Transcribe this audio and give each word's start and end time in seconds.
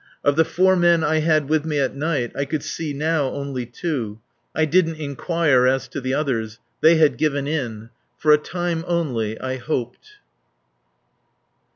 Of 0.23 0.35
the 0.35 0.43
four 0.43 0.75
men 0.75 1.03
I 1.03 1.19
had 1.19 1.47
with 1.47 1.63
me 1.63 1.79
at 1.79 1.95
night, 1.95 2.31
I 2.35 2.43
could 2.45 2.63
see 2.63 2.91
now 2.91 3.27
only 3.29 3.67
two. 3.67 4.19
I 4.55 4.65
didn't 4.65 4.95
inquire 4.95 5.67
as 5.67 5.87
to 5.89 6.01
the 6.01 6.11
others. 6.15 6.57
They 6.81 6.95
had 6.95 7.17
given 7.19 7.45
in. 7.45 7.91
For 8.17 8.31
a 8.31 8.39
time 8.39 8.83
only 8.87 9.39
I 9.39 9.57
hoped. 9.57 10.13